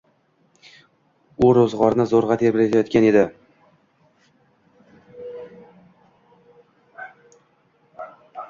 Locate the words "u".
1.47-1.49